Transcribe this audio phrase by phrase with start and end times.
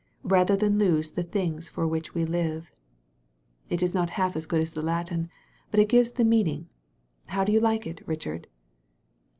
[0.23, 2.71] Rather than lose the things for which we live.
[3.69, 5.29] It is not half as good as the Latin.
[5.69, 6.67] But it gives the meaning.
[7.27, 8.47] How do you like it, Richard?